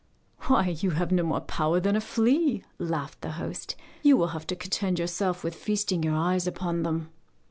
[0.47, 4.47] 'Why, you have no more power than a flea,' laughed the host; 'you will have
[4.47, 7.11] to content yourself with feasting your eyes upon them!